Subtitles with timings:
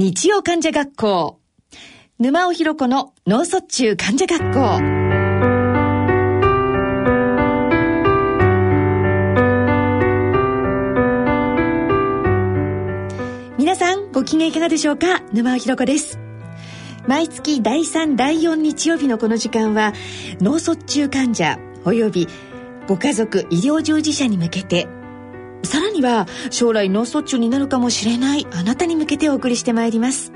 [0.00, 1.40] 日曜患者学校。
[2.20, 4.78] 沼尾ひろ子の脳卒中患者学校。
[13.58, 15.24] 皆さん、ご機嫌いかがでしょうか？
[15.32, 16.20] 沼尾ひろ子です。
[17.08, 19.94] 毎月第3、第4日曜日のこの時間は、
[20.40, 22.28] 脳卒中患者及び
[22.86, 24.86] ご家族、医療従事者に向けて
[25.62, 30.32] さらには将来脳卒中になるかもしれないあなたに向けてお送りしてまいります。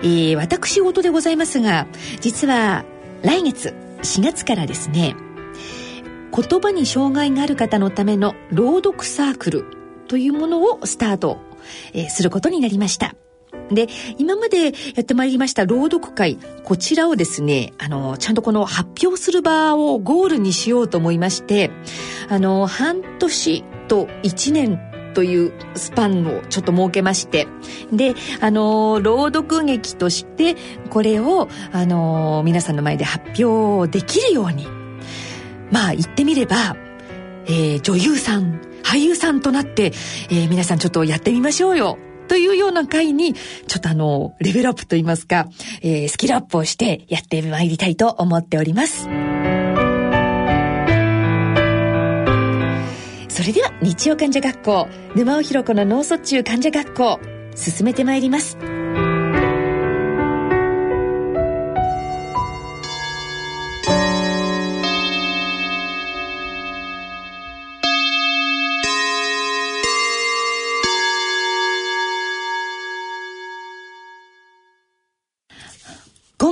[0.00, 1.86] えー、私事でございますが
[2.20, 2.84] 実は
[3.22, 5.16] 来月4月からですね
[6.34, 9.64] 言葉に障害がある方のための朗読サークル
[10.06, 11.38] というものをスタート、
[11.92, 13.14] えー、することになりました。
[13.70, 13.88] で、
[14.18, 14.70] 今までや
[15.00, 21.70] ってまいりました朗読会、こちらをですね、あの、ちゃんとこの発表する場をゴールにしようと思いまして、
[22.28, 24.80] あの、半年と1年
[25.14, 27.46] というスパンをちょっと設けまして、
[27.92, 30.56] で、あの、朗読劇として、
[30.90, 34.66] これを、あの、皆さんの前で発表できるように、
[35.70, 36.76] まあ、言ってみれば、
[37.46, 39.92] えー、女優さん、俳優さんとなって、
[40.30, 41.98] えー、皆さんちょっとやってみましょうよ。
[42.28, 43.42] というような回に、ちょ
[43.78, 45.48] っとあの、レベルアップといいますか、
[45.82, 49.08] えー、スキルアップをしてやってまいりたいと思っております。
[53.28, 57.20] それでは、日曜患者学校、沼尾ひ子の脳卒中患者学校、
[57.54, 58.77] 進めてまいります。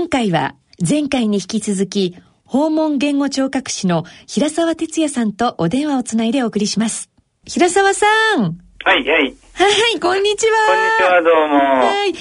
[0.06, 0.54] 今回は
[0.88, 7.10] 前回に引き続き訪問言語聴覚士の平沢哲也さんとお電話をつないでお送りします。
[7.44, 8.06] 平沢さ
[8.38, 8.56] ん。
[8.84, 9.34] はいはい。
[9.54, 10.58] はい、こんにちは。
[10.68, 11.58] こんにちは、どうも。
[11.86, 12.12] はい。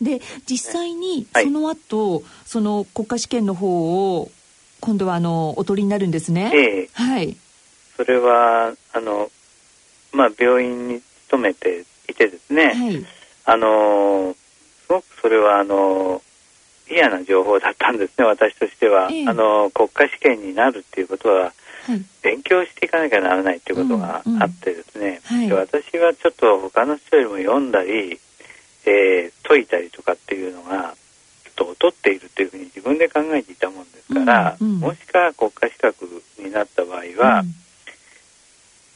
[0.00, 4.30] で、実際にその後、はい、その国家試験の方を
[4.78, 6.52] 今度はあのお取りになるんですね。
[6.54, 6.88] ええ。
[6.92, 7.36] はい。
[7.96, 9.32] それはあの
[10.12, 12.66] まあ病院に勤めていてですね。
[12.66, 13.04] はい。
[13.46, 14.36] あの
[14.86, 16.22] すごくそれはあの
[16.92, 19.08] 嫌な情報だったんですね、私としては。
[19.10, 21.52] えあの国家試験になるっていうことは、
[21.86, 28.20] はい、勉強していかなきゃならないっていうことがあってですね、うんうんはい、私はちょっと他の人よりも読んだり、
[28.84, 30.94] えー、解いたりとかっていうのが、
[31.56, 37.54] ちょっと劣っているというふうに自分で考えていたもんですから、うんうん、もしか国家資格になった場合は、うん、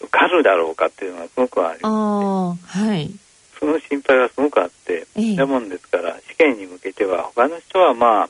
[0.02, 3.10] 受かるだろうかっていうのがすごくあります、ね、
[3.88, 8.28] 心配はすごくあって、ええ、なもんですから試験に向けては他の人はまあ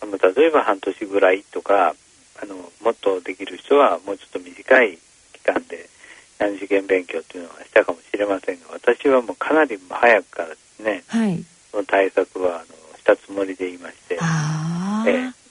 [0.00, 1.94] あの例えば半年ぐらいとか
[2.40, 4.98] あのもっとできる人はもうちょっと短い
[5.32, 5.88] 期間で
[6.38, 12.64] 何受験勉強っていうのはしたかもしれませんが私はもうかなり早くからですね、はい、その対策はあの
[12.96, 14.18] したつもりでいまして、え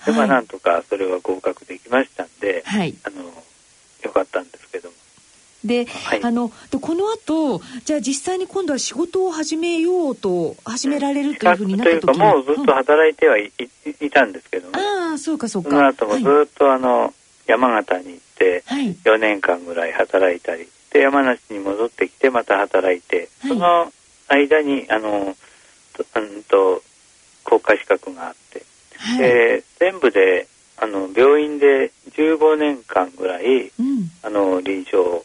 [0.05, 3.23] え、でまあなんとかそれは合格できましたんで、はい、あの
[4.03, 4.95] よかったんですけども
[5.63, 13.51] で、はい、あのでこの後じゃあ実際に今度は仕事を始めようと始められるというふうになった時に、もうずっと働いてはい,、
[14.01, 15.69] いたんですけども、ああそうかそうか。
[15.69, 17.11] その後もずっとあの、はい、
[17.47, 18.63] 山形に行って
[19.03, 23.91] 4年間ぐらい働いたりで山梨に戻ってきてまた働いて、その
[24.27, 25.35] 間にあの
[25.93, 26.03] と
[26.49, 26.83] と
[27.43, 28.63] 国家資格があって、
[29.17, 30.47] で全部で
[30.79, 35.23] あの病院で15年間ぐらい、うん、あの臨床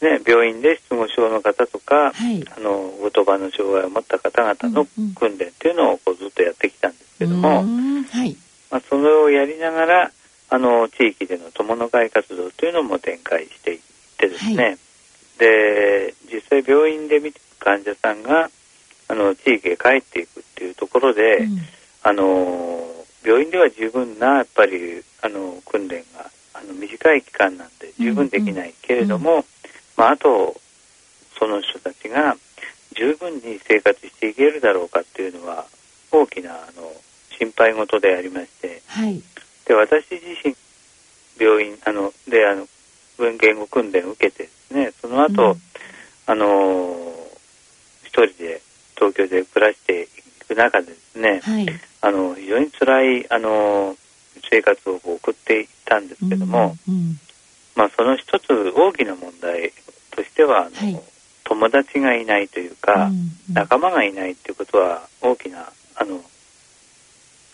[0.00, 8.36] ね、病院で失語症の方とか、はい、あの言葉の障害を持った方々の訓練っていうのをこうずっとやってきたんですけども、はい、
[8.70, 10.10] まあ、それをやりながら
[10.48, 13.80] あの地域での友の会活動というのも展開していっ
[14.16, 14.78] てですね、はい、
[15.38, 18.50] で実際病院で見てる患者さんが
[19.08, 21.58] あの地域へ帰っていくっていうところで、うん、
[22.02, 22.86] あの
[23.22, 29.44] 病院では十分なやっぱりあの訓練があの短い期間なんで十分できないけれども、うんうん
[30.00, 30.58] まあ、あと
[31.38, 32.34] その人たちが
[32.96, 35.66] 十分に生活していけるだろうかっていうのは
[36.10, 36.90] 大きなあの
[37.38, 39.22] 心配事でありまして、はい、
[39.66, 40.56] で私自身
[41.38, 42.66] 病院あのであの
[43.18, 45.60] 文言語訓練を受けてですねその後、うん、
[46.26, 46.96] あの
[48.02, 48.62] 一人で
[48.96, 50.06] 東京で暮らしてい
[50.48, 51.66] く中でですね、はい、
[52.00, 53.94] あの非常に辛いあの
[54.50, 57.20] 生活を送っていたんですけども、うんうん、
[57.76, 59.72] まあ、その一つ大きな問題
[60.10, 61.00] としてはあの、はい、
[61.44, 66.20] 友達がいないというか、うんうん、仲間がいないということは大きなあの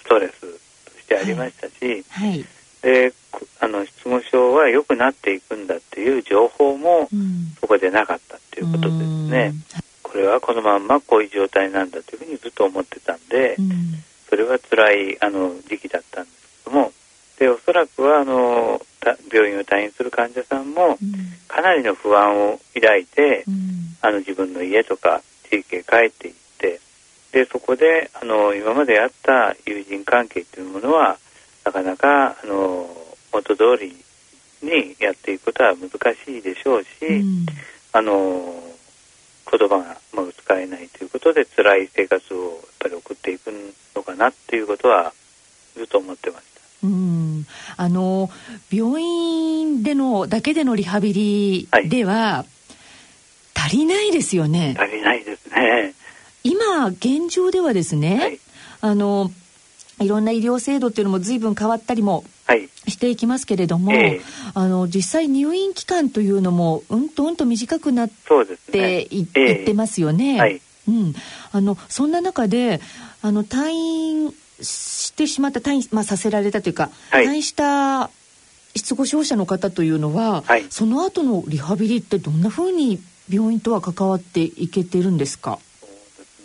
[0.03, 0.47] ストレスと
[0.99, 2.31] してありましたし、はい。
[2.31, 2.45] はい、
[2.83, 3.13] で
[3.97, 7.09] 失語症は良くなっていくんだっていう情報も
[7.61, 9.55] そこでなかったっていうことですね。
[10.03, 13.57] これはこのまんまこういう状態なんだというふうにずっと思ってたんで、
[14.31, 16.93] それは辛いあの時期だったんですけども
[17.39, 18.81] でおそらくはあの
[19.33, 20.99] 病院を退院する患者さんも
[21.47, 23.45] かなりの不安を抱いて、
[24.01, 26.81] あの自分の家とか地域へ帰っていって
[27.33, 31.19] でそこであの今まであった友人関係というものは
[31.65, 32.89] なかなかあの
[33.33, 33.95] 元通り
[34.63, 37.47] にやっていくことは難しいでしょうし、うん、
[37.93, 38.63] あの
[39.51, 43.53] 言葉がまあ使えないということで辛い生活をやっぱり送っていく
[43.95, 45.13] のかなっていうことは
[45.75, 46.87] ずっと思ってました。
[46.87, 47.26] うん
[47.87, 48.31] あの
[48.73, 54.75] 病院でのだけでのリハビリでは、はい、足りないですよね。
[54.77, 55.95] 足りないですね。
[56.43, 58.41] 今現状ではですね、はい、
[58.81, 59.31] あの
[60.01, 62.25] いろんな医療制度っていうのも随分変わったりも
[62.89, 64.21] していきますけれども、はいえ。
[64.21, 64.23] ー、
[64.55, 70.41] あの実際入院期間というのもうんとうんと短くなってい,、ってますよね。
[70.41, 71.15] はい、うん、
[71.53, 72.81] あのそんな中で
[73.23, 78.11] あの退院してしまった退院、まあ、させられたというか、はい、退院した
[78.75, 83.01] 失語症者の方というのは、はい、その後のリハビリってどんなふうに
[83.31, 85.59] 病院とは関わっていけてるんですか？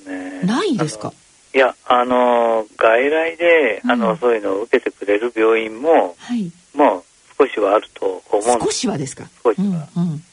[0.08, 0.42] ね。
[0.44, 1.14] ないですか？
[1.54, 7.04] いや、あの、外来で、あの、そういうのを受けてくれる病院も、はい、もう
[7.38, 8.58] 少しはあると思うんです。
[8.66, 9.30] 少しはですか？
[9.44, 9.64] 少しは。
[9.98, 10.24] うんうん、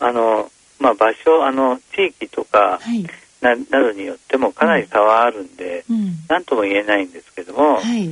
[0.00, 0.50] あの、
[0.80, 3.06] まあ、場所、あの、地域とか、はい、
[3.44, 8.08] ななどによってもかなり差はあるんで、うん、なんとも言えないんですけども、はい、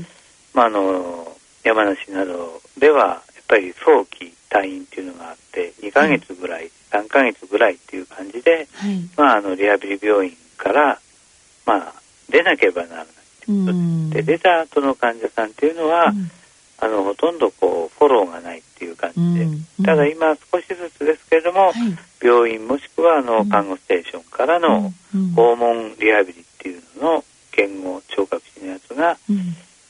[0.53, 1.35] まあ、あの、
[1.65, 11.01] 山梨などでは、やっぱり早期退院っていうのがあって、2ヶ月ぐらい、はい、3ヶ月ぐらいっていう感じで、はい、まあ、あの、リハビリ病院から、
[11.65, 11.95] まあ、
[12.29, 13.07] 出なければならない。
[14.11, 16.31] で出た後の患者さんっていうのは、うん、
[16.83, 19.47] あのほとんどこうフォローがないっていう感じで、
[19.85, 21.75] ただ今少しずつですけれども、はい、
[22.21, 24.93] 病院もしくはあの看護ステーションからの
[25.37, 29.17] 訪問リハビリっていうのの言語聴覚士のやつが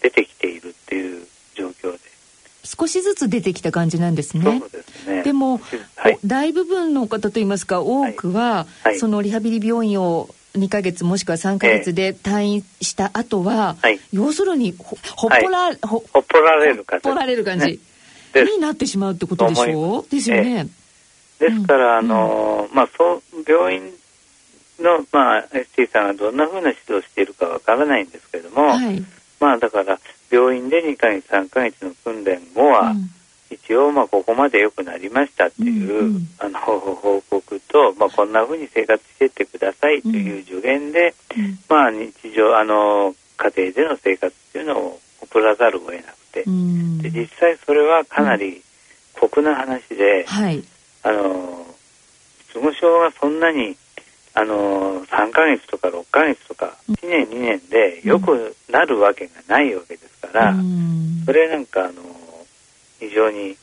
[0.02, 1.98] 出てきているっていう状況で。
[2.64, 4.62] 少しずつ出てきた感じなんですね。
[5.06, 5.22] でね。
[5.22, 5.60] でも、
[5.96, 17.80] はい、大部分の方といいますか多くは、はい、そのリハビリ病院を2か月もしくは3か月で退院した後は、えー、要するにほほっぽら、はい、ほっぽられる感じ、ほっぽられる感じ、
[18.34, 20.00] になってしまうってことでしょ？
[20.00, 20.68] うですよね。
[21.40, 23.82] えー、ですから、あのー、まあそう病院
[24.78, 29.02] の、まあ、ST さんがどんなふうな指導をしているかわからないんですけれども、はい、
[29.40, 29.98] まあだから
[30.30, 33.10] 病院で2か月3か月の訓練後は、うん。
[33.50, 36.48] 一応まあここまで良くなりましたっていう、うんうん、あ
[37.82, 48.62] と、まあ、こんなふうに生活してってくださいという助言で、うん、まあ日常あの家庭での生活っていうのを送らざるを得なくて、うん、で実際それはかなり
[49.18, 50.62] 酷な話で、はい、
[51.02, 51.66] あの
[52.48, 53.76] 失語症がそんなに
[54.34, 60.54] あの3ヶ月とか6ヶ月とか1年2年でよくなるわけがないわけですから、
[61.26, 61.92] それなんかあの
[62.98, 63.56] 非常に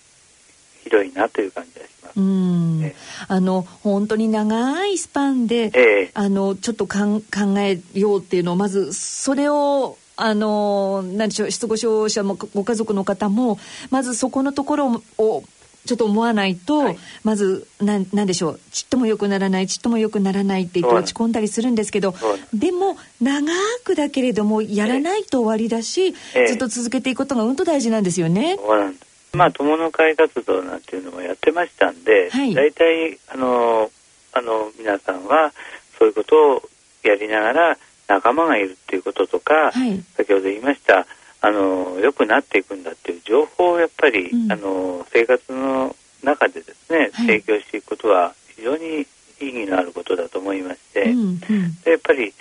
[0.84, 1.99] ひどいなという感じがします。
[2.20, 2.82] うん。
[2.84, 2.96] え
[3.28, 13.58] あの本当に長いスパンで、えあのちょっとかん考えようっていうのをまずそれをあの何でしょう失語症者もご家族の方も
[13.90, 15.44] まずそこのところを
[15.86, 22.14] ちょっと思わないと、はい、まずななんでしょうちっとも良くならないちっとも良くならないって言って落ち込んだりするんですけど
[22.54, 23.52] でも長
[23.86, 28.58] くだけれどもやらないと終わりだし、えずっと続けていくことがうんと大事なんですよね。
[28.58, 33.92] そうなんですまあ友の会活動なんていうのもやってましたんで、はい、大体あの
[34.34, 35.52] あの皆さんは
[35.98, 36.70] そういうことを
[37.04, 41.06] やりながら仲間がいるっていうこととか、はい、先ほど言いました
[41.42, 49.08] あの良くなっていくんだっていう情報をやっぱり、うん、あの生活の中でですね、提供していくことは非常に
[49.40, 51.40] 意義のあることだと思いまして、うんうん、
[51.86, 52.34] でやっぱり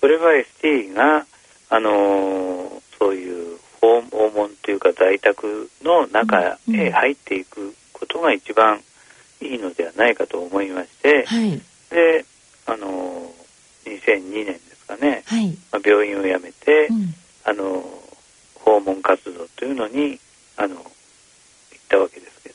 [0.00, 1.26] それは ST が
[1.68, 8.80] あのそういう訪問というか在宅の中へ入っていくことが一番
[9.40, 12.24] いいのではないかと思いまして、はい、で
[12.66, 13.32] あの
[13.84, 17.84] 2002年ですかね、はい、まあ、病院を辞めて、うん、あの
[18.56, 20.18] 訪問活動というのに
[20.56, 20.84] あの行っ
[21.88, 22.54] たわけですけど、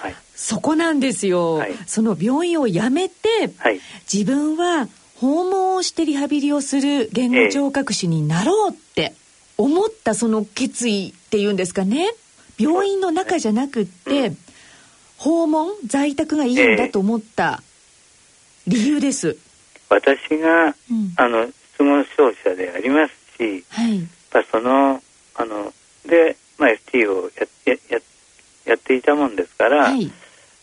[0.00, 3.16] はい、そこなんですよ、はい、その病院を辞めて、
[4.12, 4.88] 自分は
[5.20, 9.14] 訪問をしてリハビリをする言語聴覚士になろうって、え
[9.58, 12.08] 思ったその決意っていうんですかね。
[12.58, 14.32] 病院の中じゃなくって、
[15.18, 17.62] 訪問在宅がいいんだと思った
[18.66, 19.36] 理由です。
[19.88, 20.74] 私が、うん、
[21.16, 24.08] あの質問商社でありますし、はい、
[24.50, 25.02] その
[25.34, 25.72] あの
[26.06, 28.00] で、まあ、ST をややや
[28.66, 30.10] やっていたもんですから、はい、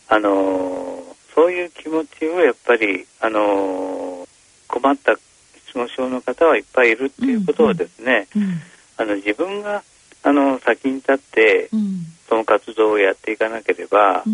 [0.08, 1.02] あの
[1.34, 4.26] そういう気持ちをやっぱり、あの
[4.68, 5.16] 困った
[5.66, 8.60] 失語症の方はいっぱいいるっていうことをですね、うんうん、
[8.96, 9.82] あの自分が
[10.22, 11.70] あの先に立って、
[12.28, 14.24] その活動をやっていかなければ、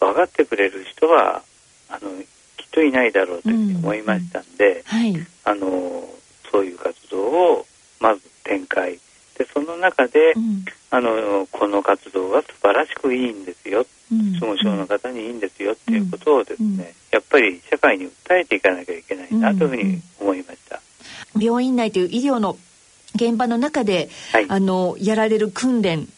[0.00, 1.42] 分かってくれる人は
[1.88, 2.10] あの
[2.56, 6.08] きっといないだろうと思いましたんで、はい、あの
[6.50, 7.66] そういう活動を
[8.00, 8.98] まず展開。
[9.38, 13.84] でその中で、うん、あのこの活動は素晴らしくいいんですよ。
[14.10, 16.80] 失語症の方にいいんですよっていうことをですね、うん、
[17.10, 20.80] やっぱり社会に訴えていかなきゃいけないなというふうに思いました。
[21.38, 22.56] 病院内という医療の
[23.16, 26.08] 現場の中で、はい、あのやられる訓練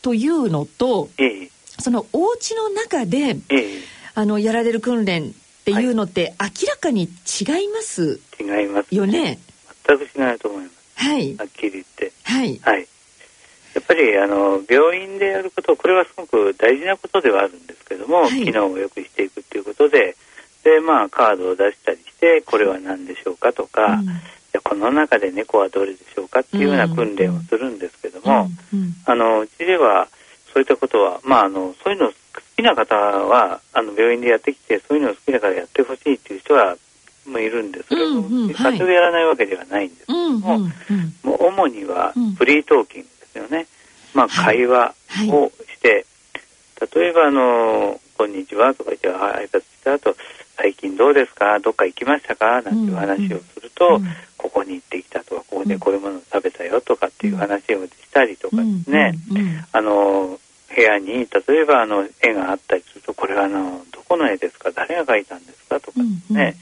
[0.00, 3.80] というのと、はい、そのお家の中で、ええ、
[4.14, 7.08] あのやられる訓練っていうのって明らかに違い
[7.68, 9.38] ます、はい、違います、よね？
[9.86, 10.74] 全く違うと思います。
[10.94, 12.12] はい、はっきり言って。
[12.22, 12.60] はい。
[12.62, 12.86] はい。
[13.74, 20.14] やっぱりあの病院でやることこれはすごく大事なことではあるんですけども、はい、機能を良くしていくっていうことで
[20.62, 24.06] で、まあ、カードを出したりしてこれは何でしょうかとか、うん、
[24.60, 28.80] この中で猫はどれでしょうかっていうような訓練をするんですけども、うん。
[28.80, 30.08] うん、あのうちでは
[30.52, 32.14] そういったことは、まあ、あのそういうの好
[32.56, 36.76] きな方はあの病院でやってきてそういうのを好きだからやってほしいっていう人は
[37.24, 43.66] もいるんですけど、うんうやらないわけではないんですけども、うんうんうん、もう主にはフリートーキングですよね。
[44.12, 44.94] まあ、会話
[45.30, 46.04] をして、
[46.78, 50.16] はい、例えばあの「こんにちは」とかじゃあ挨拶した後
[50.56, 51.60] 最近どうですか？
[51.60, 52.60] どっか行きましたか？
[52.60, 54.31] なんていう話をすると、うんうん、ここに行ってきたとか
[55.62, 59.14] ここでこういうものを食べたよとかっていう話をしたりとかですね、
[59.72, 60.38] あの
[60.74, 61.26] 部屋に例
[61.62, 64.70] えばあの絵があったりするとこれはあのどこの絵ですか？
[64.72, 65.78] 誰が描いたんですか？
[65.80, 66.56] とかですね、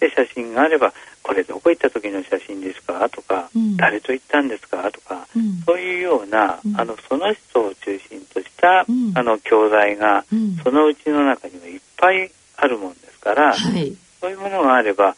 [0.00, 0.92] で写真があれば
[1.22, 3.08] これどこ行った時の写真ですか？
[3.08, 4.90] とか、うん、誰と行ったんですか？
[4.90, 8.86] とか、うん、そういうような、うん、あのその人を中心とした、あ
[9.22, 10.24] の教材が、
[10.64, 15.14] そのうちの中にはいっぱいあるもんですから、はい、そういうものがあれば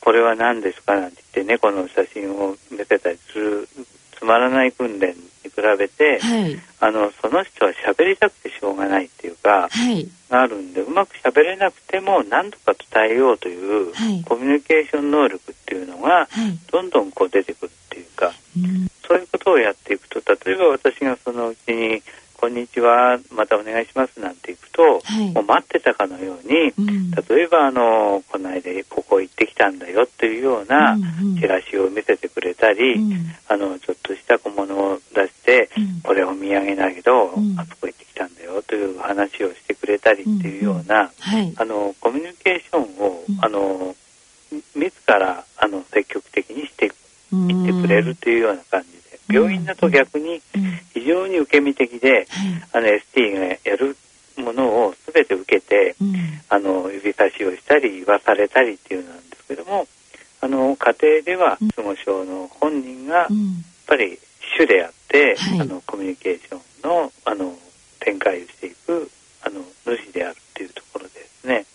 [0.00, 3.68] これは何ですかなんて言って猫の写真を見せたりする
[4.18, 5.50] つまらない訓練に
[6.20, 16.28] はい、あのその人は喋りたくてしょうがないっていうか、はい、があるんでうまく喋れなくても何とか伝えようという、はい、コミュニケーション能力っていうのが、
[16.70, 18.32] どんどんこう出てくるっていうか、
[19.06, 22.02] そういうことをやっていくと例えば私がそのうちに
[22.38, 30.98] こんにちは、またお願いしますなんて行くと、はい、もう待ってたかのように、うん、例えばあのこの間ここ行ってきたんだよっていうような
[31.40, 33.12] チラシを見せてくれたり、うん。
[33.12, 39.48] うん、あのちょっとした小物を出して、うん、これお土産だけど、うん、あそこ行ってきたんだよという話を
[40.06, 43.96] たりっていうような、はい、あのコミュニケーションを、あの
[44.76, 46.92] 自らあの積極的にしていっ
[47.66, 48.96] てくれるというような感じ
[49.28, 50.40] 病院だと逆に
[50.94, 52.28] 非常に受け身的で、
[52.72, 53.96] あの ST がやる
[54.36, 55.96] ものを全て受けて、
[56.48, 59.88] あの指差しをしたり言わされたりっていうのなんですけども
[60.40, 63.28] あの家庭では失語症の本人がやっ
[63.86, 64.18] ぱり
[64.56, 67.58] 主であって、あのコミュニケーションのあの
[67.98, 69.10] 展開をしていく
[69.42, 71.10] あの主であるっていうところで
[71.40, 71.66] すね。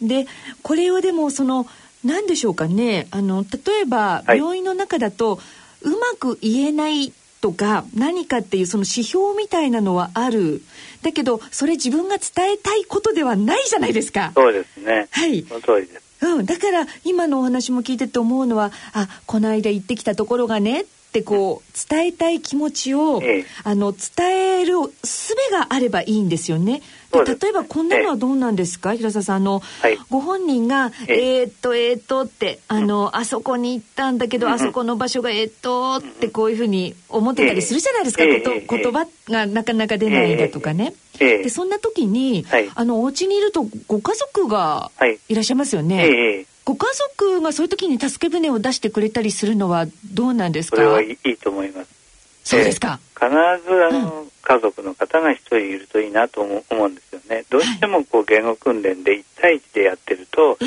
[0.00, 0.26] で
[0.62, 1.66] これをでもその
[2.04, 3.06] 何でしょうかね。
[3.10, 5.44] あの例えば病院の中だと、はい
[5.84, 10.62] うまく言えないとか何かっていうその指標みたいなのはある。
[11.02, 14.32] だけどそれ自分が伝えたいことではないじゃないですか。
[14.34, 15.08] そうですね。
[15.10, 15.42] はい。
[15.42, 16.02] その通りです。
[16.22, 26.80] うん、だから今のお話も聞いてて思うのはあこの間行ってきたところがねってこう伝えたい気持ちを、ええ、あの伝える術があればいいんですよね。
[27.24, 38.30] で例えばこんなのはどうなんですか、え、平沢さんあの、はい、ご本人が「えー、っとえー、っと」ってあの、うん、あそこに行ったんだけど、うん、あそこの場所が「えー、っと」ってこういうふうに思ってたりするじゃないですか、こ
[38.68, 40.94] と言葉がなかなか出ないだとかね。
[41.18, 44.90] でそんな時に、はい、あのお家にいるとご家族が
[45.28, 45.34] い。
[45.34, 46.46] らっしゃいますよね。
[46.64, 50.76] ご家族がそういう時に助け舟を出してくれたりするのはどうなんですか？
[50.76, 52.01] それはいいと思います
[52.44, 57.44] そうですか、えー、必ずあの、うん、家族の方が一人いるといいなと思うんですよね。
[57.50, 60.58] どうしてもこう言語訓練で1対1でやってると、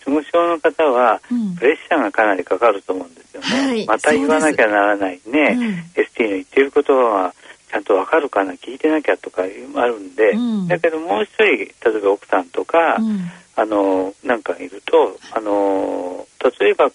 [0.00, 1.20] 失語症の方は
[1.58, 5.56] プレッシャーがかなりかかると思うんですよね、はい、また言わなきゃならないね、
[5.96, 7.34] うん、ST の言ってることは
[7.70, 9.46] ちゃんとわかるかな聞いてなきゃとかあ
[9.86, 13.30] るんで、うん、だけどもう一人例えば奥さんとか、うん。
[13.58, 16.24] あのなんかいるとあの
[16.60, 16.92] 例えば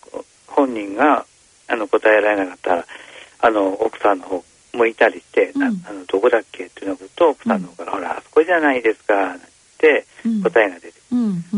[0.48, 1.26] 本人が
[1.68, 2.86] あの答えられなかったら
[3.46, 9.40] あの奥さんの方向いたりして、うん、あのどこだっけっていうのこと奥さんの方から、うん、ほらあそこじゃないですかっ
[9.78, 10.06] て
[10.42, 10.94] 答えが出て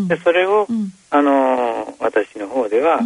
[0.08, 0.68] でそれを、
[1.12, 3.00] あの私の方では、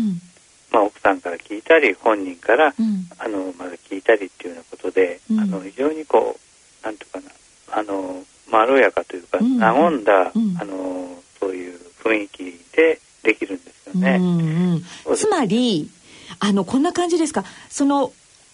[0.72, 2.74] まあ、奥さんから聞いたり本人から、
[3.20, 6.38] あのまだ聞いたりっていうようなことで、あの非常にこ
[6.82, 7.30] うなんとかな
[7.72, 14.20] あのまろやかというか、和んだ、あのそういう雰囲気でできるんですよね。
[15.16, 15.92] つまり
[16.40, 17.44] あのこんな感じですか？
[17.70, 18.12] その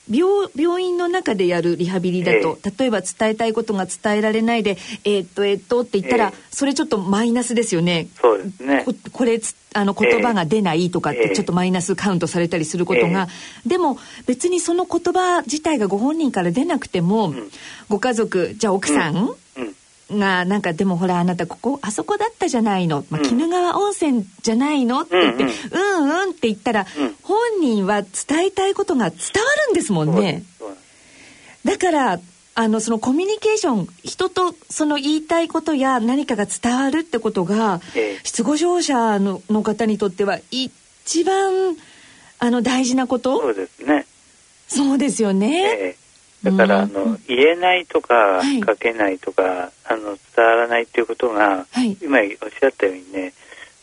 [0.10, 8.08] 病病院の中でやるリハビリだと、えー、例えば伝えたいことが伝えられないで「えー、っとえー、っと」って言ったら、えー、それちょっとマイナスですよね。
[8.22, 8.84] そうですね。
[8.86, 9.40] ここれ
[9.74, 13.28] あの言葉が出ないとかってちょっとマイナスカウントされたりすることが、
[13.66, 17.52] でも別にその言葉自体がご本人から出なくても、うん、
[17.90, 19.16] ご家族じゃあ奥さん、
[19.58, 19.75] うん
[20.12, 26.30] がなんかでもほらあなたここあそこだったじゃないの、まあ、鬼怒川温泉じゃないのって言って、うん、うん、うん。
[26.32, 26.86] って言ったら、
[27.24, 29.20] 本人は伝えたいことが伝わ
[29.68, 30.44] るんですもんね。
[31.64, 32.20] だから
[32.58, 41.76] あのそのコミュニケーション人とその言いたいことや何かが伝わるってことが、え失語症者のの方にとっては一番
[42.40, 43.42] あの大事なこと？
[43.42, 44.06] そうですね。
[44.68, 45.98] そうですよね、え
[46.46, 53.34] だから、あの言えないとか、書けないとかあの伝わらないっていうことが、はい、今おっしゃったようにね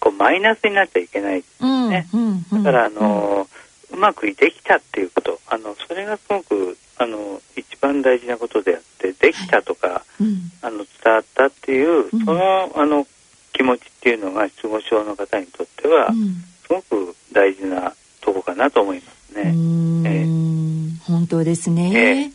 [0.01, 2.07] こうマイナスになっちゃいけないですね、
[2.53, 3.49] だからあの、
[3.93, 5.39] うまくできたっていうこと。
[5.47, 10.25] あのそれがすごくあの一番大事なことであってできたとか、はい。
[10.25, 13.07] うん、あの伝わったっていう、そのあの
[13.53, 19.43] 気持ちっていうのが失語症の方にとっては、うん、すごく大事なとこかなと思いますね。
[19.45, 22.32] えー、本当ですね、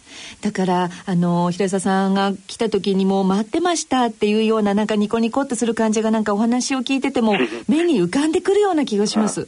[0.58, 7.38] からあの平沢さんが来た時にも待ってましたっていうようななんかニコニコってする感じがなんかお話を聞いてても
[7.70, 9.48] 目に浮かんでくるような気がします。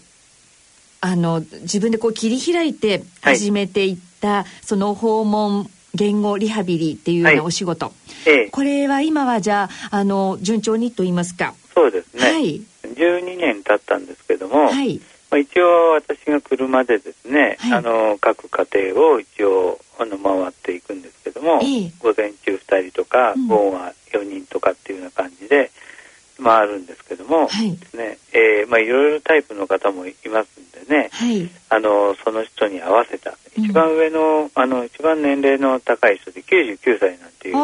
[1.01, 7.91] あの自分でこう切り開いて始めていった、はい、その訪問言語リハビリっていうようなお仕事、は
[8.31, 11.55] い、これは今はじゃああの順調にと言いますか。
[11.73, 14.99] そうですね、はい、12年経ったんですけども、はい、
[15.29, 25.71] まあ、一応私が来るまでですね、はい、あの各家庭を一応あの回っていくんですけども、え午前中2人とか、うん、午後は4人とかっていうような感じで
[26.42, 37.57] 回るんですけども、はい、ねえー、まあ、いろいろタイプの方もいますんでね、はい、あのその人に合わせた一番上のうん、あの一番年齢の高い人で99歳なんていう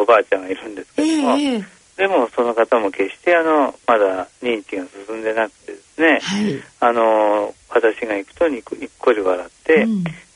[0.00, 1.36] おばあちゃんがいるんですけども。
[1.36, 8.62] えーでもその方も決してあのまだ認知が進んでなくてですね、はい、あの私が行くとにっ
[8.98, 9.86] こり笑って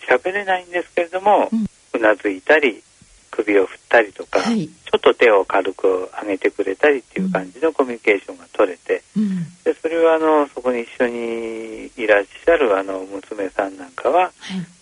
[0.09, 1.51] 喋、うん、れないんですけれども、
[1.93, 2.83] うん、なずいたり
[3.31, 14.33] 首を振ったりとか、はい、ちょっと手を軽く上げてくれたりっていう感じのコミュニケーションが取れて、うん、でそれはあのそこに一緒にいらっしゃるあの娘さんなんかは、はい、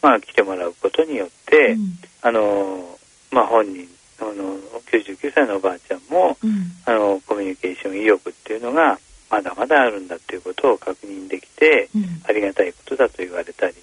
[0.01, 1.77] まあ来てもらうことによって、
[2.23, 2.99] あの
[3.31, 3.89] まあ本人
[4.21, 4.59] あの
[4.91, 8.99] 99歳のおばあちゃんも、うん、あのコミュニケーション意欲っていうのが
[9.31, 13.75] まだまだあるんだっていうことを確認できて、うん、ありがたいことだと言われたり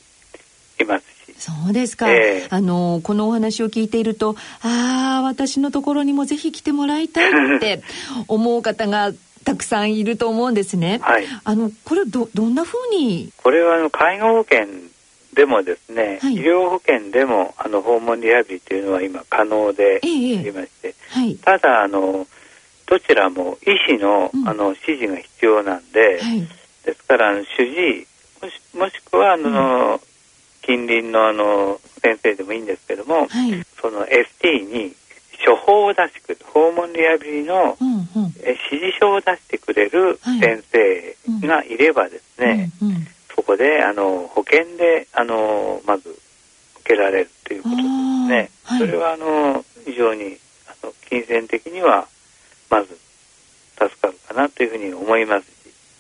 [0.82, 1.34] いますし。
[1.38, 7.84] そうですか、えー、あのこのお話を聞いているとああ私のところにもぜひ来てもらいたいって
[8.30, 9.12] 思う方が
[9.44, 11.00] たくさんいると思うんですね。
[11.04, 13.32] はい、あのこれどどんなふうに？
[13.38, 14.68] これはあの介護保険
[15.36, 22.26] でもですね、はい、医療保険でもあの訪問リハビリというのは今可能でありまして、ええはい、ただあの
[22.88, 26.48] どちらも医師の,、あの指示が必要なんで、はい、
[26.86, 28.08] ですからあの主治
[28.42, 30.00] もしもしくはあの、うん、
[30.62, 33.28] 近隣のあの先生でもいいんですけども、
[33.82, 34.96] その ST に
[35.44, 46.10] 処方を出してくる訪問リハビリの、うんうん、指示書を出してくれる先生がいればですね、うんうんそこであの保険であのまず
[46.82, 47.88] 受けられるということです
[48.28, 48.50] ね。
[48.64, 52.08] はい、それはあの非常にあの金銭的には
[52.70, 52.98] まず
[53.78, 55.52] 助かるかなというふうに思いますし、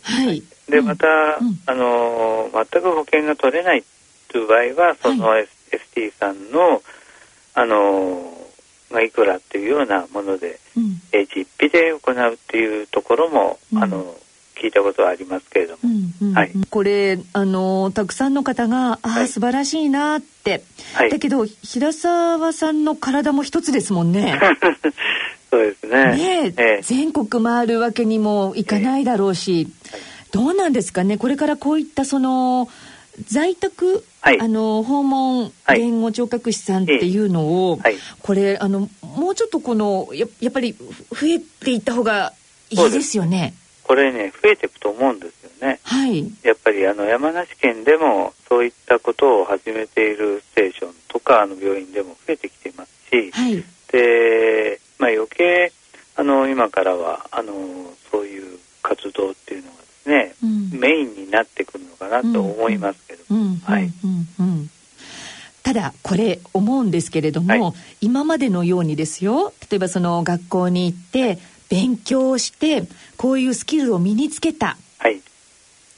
[0.03, 3.83] はい、でまた、うん、あの全く保険が取れない
[4.29, 6.81] という場合はその、はい、ST さんの
[7.53, 8.33] あの
[8.91, 14.15] がいくらっていうようなもので、うん、え実費で行うっていうところも、うん、あの
[14.55, 20.63] 聞いたことはありますけれども、うんうん、はい、これあのたくさんの方がああ、はい、素晴らしいなって、
[20.93, 24.39] はい、だけど平沢さんの体も一つですもんね。
[25.51, 26.15] そうですね。
[26.15, 29.97] ね、え全国回るわけにもいかないだろうし、え
[30.31, 31.17] どうなんですかね？
[31.17, 32.67] これからこういったその
[33.23, 40.87] 在宅、はい、あの訪問言語聴覚士さんっていうのを、はい、これあのもうちょっとこのややっぱり増
[41.27, 42.33] えていった方が
[42.69, 43.53] いいですよね。
[43.87, 45.79] これね増えていくと思うんですよね。
[45.83, 46.25] はい。
[46.43, 55.71] やっぱりあの山梨県でもそういったことを始めているステーションとかあの病院でも増えてきていますし、はい、で、まあ、余計
[56.15, 57.53] あの今からはあの
[58.11, 63.23] そういう活動っていうのがですね、うん、メインになってくるのかなと思いますけど、
[63.65, 63.91] はい。
[65.61, 69.51] ただこれ思うんですけれども、はい、今までのようにですよ。
[69.69, 72.83] 例えばその学校に行って勉強して
[73.17, 75.21] こういうスキルを身につけた、はい、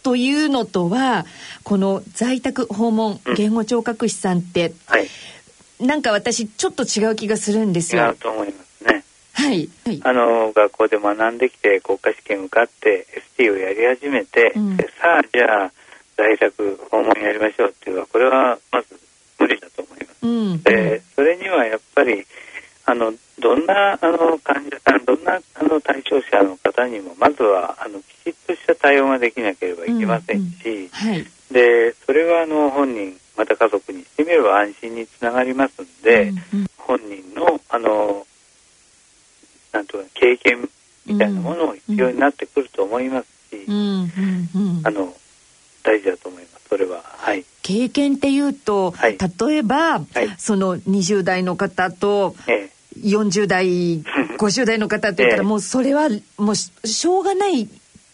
[0.03, 1.25] というのとは
[1.63, 5.07] この在宅訪問言語聴覚士さんって、うんはい、
[5.85, 8.15] なんか私ちょっと違う気がするんですよ。
[8.19, 9.03] と思いますね。
[9.33, 13.05] はい、はい、あの学校で学んできて国家試験受かって
[13.37, 14.83] ST をやり始めて、うん、さ
[15.19, 15.71] あじゃあ
[16.15, 18.99] 在宅訪問やりましょうっていうのはこれはまず
[19.39, 20.25] 無理だと思います。
[20.25, 22.25] うん、でそれにはやっぱり
[22.89, 38.25] あのどんなあの患者さんどんなあの対象者の方にもまずはあのきちっとした対応ができなければいけませんし、うんうんはい、でそれはあの本人また家族にしてみれば安心につながりますので、うんうん、本人のあの
[39.73, 40.69] なんとか経験
[41.05, 45.13] みたいなものを必要になってくると思いますし、あの
[45.83, 46.67] 大事だと思います。
[46.69, 50.05] それは、はい、経験っていうと、はい、例えば、はい、
[50.37, 54.01] その20代の方と、ええ40代
[54.37, 57.67] 50代の方って言ったら、もうそれはもうしょうがない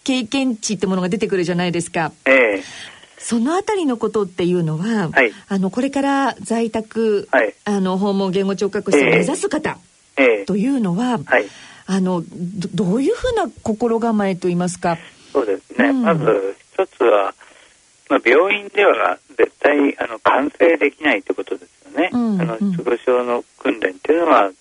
[0.04, 2.12] 経験値ってものが出てくるじゃないですか。
[2.26, 2.63] ええ、
[3.17, 9.78] そのあたりのことっていうのは、はい、あのこれから在宅、はい、あの訪問言語聴覚士を目指す方、
[10.46, 11.46] というのは、はい、
[11.86, 12.24] あの
[12.74, 14.98] どういうふうな心構えといいますか？
[15.32, 15.89] そうですね。
[15.89, 17.34] うん、まず一つは、
[18.10, 22.10] まあ、病院では絶対あの完成できないってことですよね。
[22.12, 24.52] うん、あの失語症の訓練っていうのは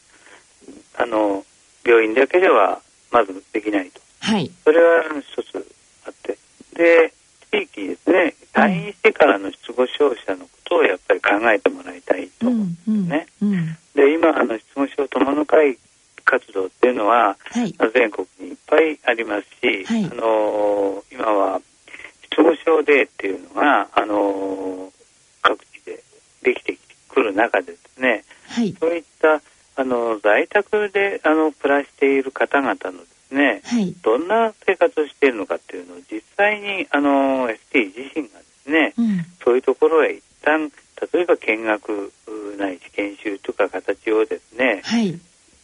[0.97, 1.45] あの
[1.85, 5.67] 病院だけではまずできないと、はい、それは一つ
[6.07, 6.39] あって。
[6.75, 7.13] で
[7.51, 12.49] 地域ですね退院してからの失語症者のことをやっぱり考えてもらいたいと。
[12.49, 13.27] 思うんですね。
[13.43, 15.79] うんうんうん、で今あの失語症友の会
[16.25, 21.61] 活動っていうのは、はい、全国にいっぱいありますし、はい、あの今は
[22.31, 24.91] 失語症デーっていうのがあの
[25.43, 26.03] 各地で
[26.43, 26.79] できて
[27.09, 29.43] くる中でですね、はい、そういった
[29.77, 40.71] あの在宅であの暮らしている方々のですね、はい、どんな生活をしているのかっていうのを実際にあの ST 自身がですね、うん、そういうところへ一旦
[41.13, 42.13] 例えば見学
[42.59, 45.19] ないし研修とか形をですね、はい、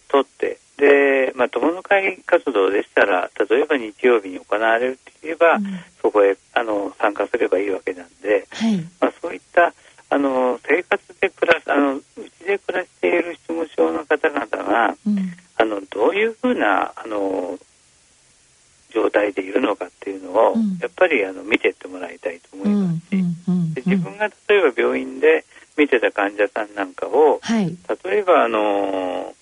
[0.08, 9.74] 取ってで、まあ、友の会活動でしたら例えば日曜日に行われるといえば、うん、そこへあの参加すればいいわけなんで、はい、まあ、そういった
[10.10, 17.58] あの生活で暮らすあのうちで暮らしている失語症の方々が、うん、あのどういうふうなあの
[18.90, 25.44] 状態でいるのかっていうのを、うん、やっぱりあの見てってもらいたいと思いますし、で自分が例えば病院で
[25.76, 29.34] 見てた患者さんなんかを、はい、例えばあの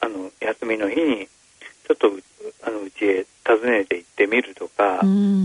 [0.00, 1.28] あの休みの日に
[1.90, 2.08] ちょっと
[2.66, 5.00] あのうちへ訪ねて行ってみるとか、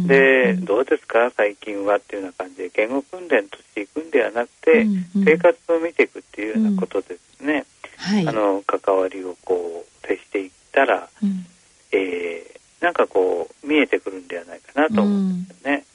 [0.08, 1.32] でどうですか？
[1.36, 7.66] 最近はっていうような感じで言語訓練としていくんではなくて、生活を見ていくっていうようなことですね、
[7.98, 11.46] はい、あの関わりをこう接していったら、うん、
[11.92, 15.86] えー、なんかこう見えてくるんではないかなと思うんですよね。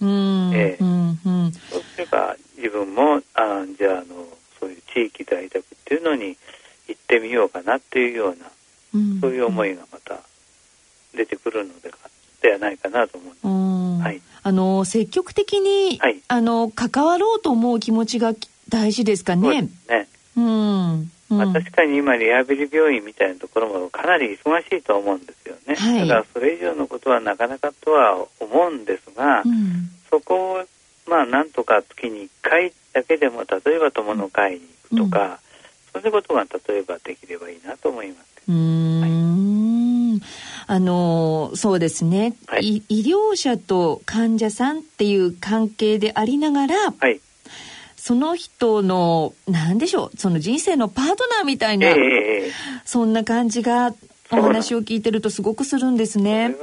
[0.52, 4.26] えー、そうすれば自分もあじゃああの
[4.58, 6.36] そういう地域在宅っていうのに
[6.88, 8.50] 行ってみようかなっていうような、
[9.20, 10.18] そういう思いがまた
[11.14, 11.90] 出てくるので
[12.40, 14.02] ではないかなと思います。
[14.02, 18.35] はい、あの積極的に、はい、あの関わろうと思う気持ちが
[18.68, 19.68] 大事ですかね。
[19.88, 20.09] ね。
[20.37, 21.11] うん。
[21.29, 30.64] まあ、確かに今リハビリ病院みたいなところもかなり忙しいと思うんですよね、はい、だからそれ以上のことはなかなかとは思うんですが、うん、そこを
[31.09, 35.38] まあなんとか月に1回だけでも例えば友の会に行くとか、
[35.94, 38.31] うん、そういうことが例えばできればいいなと思います。
[38.48, 38.90] うん
[40.66, 47.20] あのそうですね、はい、医療者と患者さんっていう関係でありながら、はい、
[47.96, 52.50] その人の何でしょうその人生のパートナーみたいな、えー、
[52.84, 53.94] そんな感じが
[54.30, 56.54] お話を聞いてるとすごくするんですね。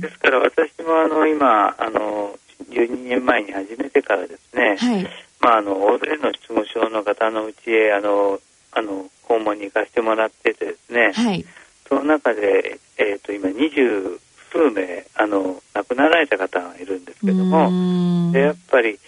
[0.00, 2.38] ですから私もあの今あの
[2.70, 5.06] 12年前に始めてからですね、はい、
[5.40, 8.38] まああの大勢の失語症の方のうちへあの
[8.72, 11.44] あの訪問に行かせてもらっててですね、はい、
[11.88, 14.20] その中で、えーと、今二十
[14.52, 18.98] 数名あの亡くなられた方がいるんですけどもでやっぱり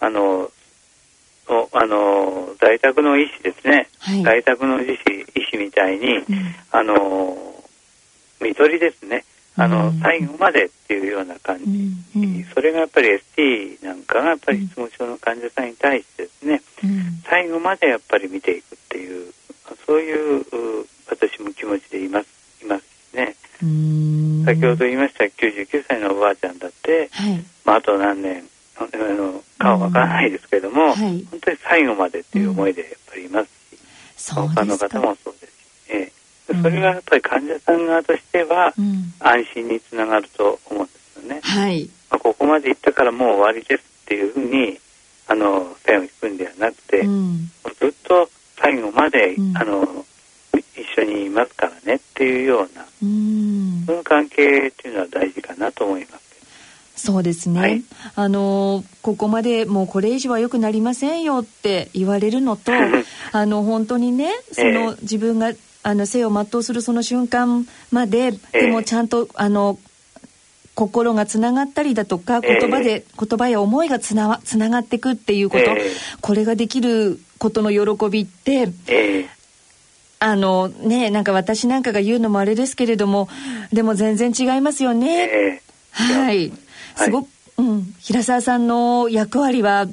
[0.00, 0.50] あの
[1.72, 4.92] あの在宅の医師ですね、はい、在宅の医師
[5.34, 6.24] 医師みたいに、うん、
[6.70, 7.36] あの
[8.40, 9.24] 看取りですね。
[9.60, 19.32] あの、最後までっていうような感じ、うん、それがやっぱり ST なんかがやっぱり失語症の患者さんに対してですね、うん、最後までやっぱり見ていくっていう
[19.84, 20.44] そういう
[21.10, 22.28] 私も気持ちでいます
[22.62, 22.87] います
[23.18, 23.34] ね。
[24.44, 28.44] 先ほど言いました99歳のおばあちゃんだって、はい、まあ、あと何年
[28.76, 35.52] あの顔わからないですけれども、はい、本当に最後までっていう思いでやっぱりいますし、うん、他の方もそうですし、
[35.88, 38.72] えー、それがやっぱり患者さん側としては、
[39.18, 41.40] 安心につながると思うんですよね。
[41.42, 41.90] はい。
[42.10, 44.78] まあ、ここまで行ったからもう終わりですっていうふうに、
[45.26, 47.50] あの、線を引くんではなくて、うん、
[47.80, 50.06] ずっと最後まで、あの、
[50.54, 52.86] 一緒にいますからねっていうような、
[54.38, 56.28] 係っていうのは大事かなと思います。
[56.96, 57.84] そうですね、はい、
[58.16, 62.72] あのここまでもうこれ以上は良くなりませんよって言われるのと
[63.30, 65.52] あの本当にねその、えー、自分が
[65.84, 68.18] あの生を全うするその瞬間まで、
[68.52, 69.78] えー、でもちゃんとあの
[70.74, 75.64] 心がつながったりだとか言葉で、えー、言葉や思いがつなつながっていくっていうこと、
[76.20, 78.68] これができることの喜びって、
[80.20, 83.28] あのねなんか私なんかが言うのもあれですけれども
[83.72, 85.62] でも全然違いますよね。
[85.92, 86.52] はい。
[86.96, 87.28] すごく、
[87.58, 89.86] うん、平沢さんの役割は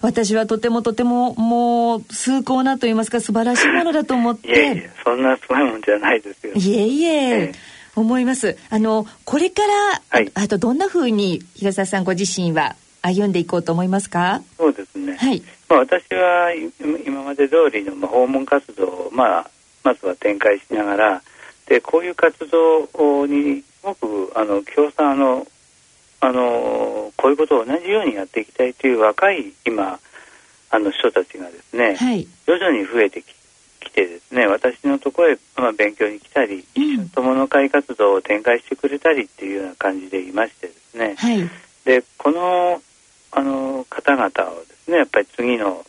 [0.00, 4.48] 私はとてもとてももう崇高なと言いますか素晴らしいものだと思って。
[4.48, 6.52] いえいえそんなすごいもんじゃないですよ。
[6.54, 7.08] いえいえ、
[7.44, 8.56] えー、思います。
[8.70, 14.42] あのこれから、はい、あとどんなふうに平沢さんご自身は歩んでいこうと思いますか？
[14.56, 15.42] そうですね、はい。
[15.68, 16.52] まあ、私は
[17.06, 19.50] 今まで通りの訪問活動を、まあ、
[19.84, 21.22] まずは展開しながら
[21.66, 25.46] でこういう活動にすごくあの共産の
[26.20, 29.98] あのこういうことを同じようにやっていきたいという若い今
[30.70, 33.34] あの人たちがですね、はい、徐々に増えてき
[33.82, 36.64] きてですね私のところへ、まあ、勉強に来たり、
[37.14, 41.50] 友の会活動を展開してくれたりっていうような感じでいましてですね、はい、
[41.84, 42.80] でこの
[43.32, 44.30] あの方々を
[44.64, 45.84] ですねやっぱり次の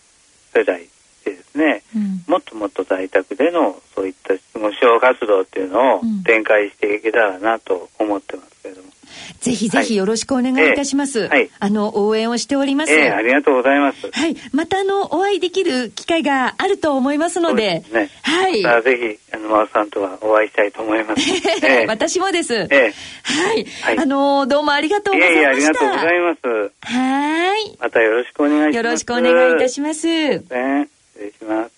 [0.53, 0.87] 世代
[1.23, 8.93] でですね、うん、もっともっと在宅でのそういった失語症活動っていうのを展開していけたらなと思ってますけれども。
[9.39, 11.27] ぜひぜひよろしくお願いいたします。
[11.27, 12.93] はい、あの、応援をしております。
[12.93, 14.09] えー、ありがとうございます。
[14.11, 14.35] はい。
[14.53, 17.83] また、あの、お会いできる機会があると思いますので。
[17.91, 18.63] でね、はい。
[18.63, 21.21] まぜひ、あの、マーさんとはお会いしたいと思います。
[21.65, 22.53] えー、私もです。
[22.53, 23.65] えー、はい。
[23.81, 25.41] はい、あの、どうもありがとうございました。
[25.41, 26.71] いやいやありがとうございます。
[26.81, 27.77] はい。
[27.79, 28.75] またよろしくお願いします。
[28.77, 30.07] よろしくお願いいたします。
[30.07, 30.92] ね、失
[31.23, 31.71] 礼します。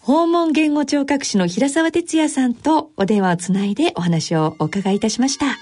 [0.00, 5.58] 訪問言語聴覚士の平沢哲也さんとお電話をつないでお話をお伺いいたしました。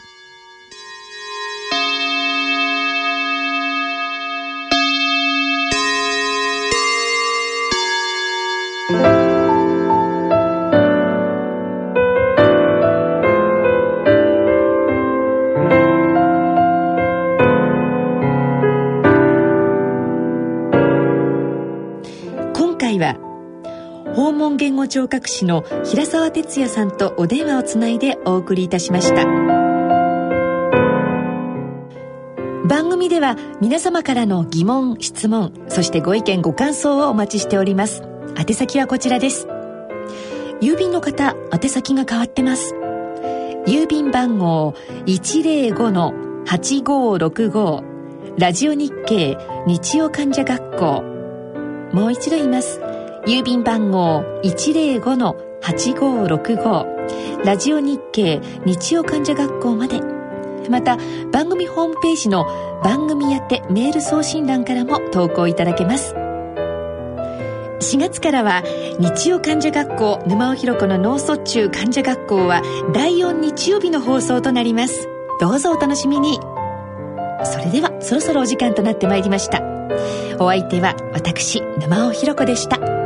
[24.14, 29.24] 訪問言語聴覚士の平沢哲也さんとお電話をつないでお送りいたしました。
[32.66, 38.02] 番組では皆様からの疑問質問そしてご意見ご感想をお待ちしております。
[38.38, 39.48] 宛先はこちらです。
[40.60, 42.74] 郵便の方宛先が変わってます。
[43.66, 44.74] 郵便番号
[45.06, 47.84] 105-8565
[48.38, 51.02] ラジオ日経日曜患者学校。
[51.92, 52.80] もう一度言います。
[53.26, 60.00] 郵便番号105-8565ラジオ日経日曜患者学校まで。
[60.70, 60.96] また
[61.32, 62.46] 番組ホームページの
[62.84, 66.14] 番組宛てメール送信欄からも投稿いただけます。
[67.80, 68.62] 4月からは
[69.00, 72.62] 日曜患者学校沼尾ひろ子の脳卒中患者学校は
[72.94, 75.08] 第4日曜日の放送となります。
[75.40, 76.38] どうぞお楽しみに。
[77.44, 79.64] それではそろそろお時間となってまいりました。
[80.38, 83.05] お相手は私沼尾ひろ子でした。